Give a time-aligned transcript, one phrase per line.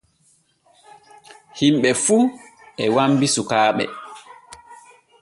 [1.57, 2.17] Himɓe fu
[2.83, 3.83] e wambi sukaaɓe.